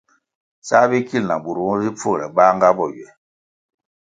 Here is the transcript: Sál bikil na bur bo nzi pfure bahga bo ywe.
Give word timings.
Sál 0.67 0.85
bikil 0.91 1.23
na 1.29 1.35
bur 1.43 1.57
bo 1.63 1.71
nzi 1.77 1.91
pfure 1.97 2.25
bahga 2.35 2.69
bo 2.77 2.85
ywe. 2.95 3.07